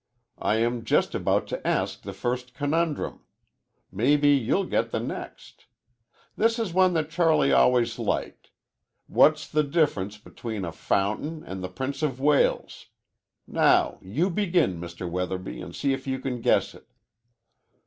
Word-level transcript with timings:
I 0.39 0.55
am 0.55 0.83
just 0.83 1.13
about 1.13 1.45
to 1.49 1.67
ask 1.67 2.01
the 2.01 2.11
first 2.11 2.55
conundrum. 2.55 3.19
Mebbe 3.91 4.25
you'll 4.25 4.65
get 4.65 4.89
the 4.89 4.99
next. 4.99 5.67
This 6.35 6.57
is 6.57 6.73
one 6.73 6.93
that 6.95 7.11
Charlie 7.11 7.51
always 7.51 7.99
liked. 7.99 8.49
What's 9.05 9.47
the 9.47 9.61
difference 9.61 10.17
between 10.17 10.65
a 10.65 10.71
fountain 10.71 11.43
and 11.45 11.63
the 11.63 11.69
Prince 11.69 12.01
of 12.01 12.19
Wales? 12.19 12.87
Now, 13.45 13.99
you 14.01 14.31
begin, 14.31 14.79
Mr. 14.79 15.07
Weatherby, 15.07 15.61
and 15.61 15.75
see 15.75 15.93
if 15.93 16.07
you 16.07 16.17
can 16.17 16.41
guess 16.41 16.73
it." 16.73 16.87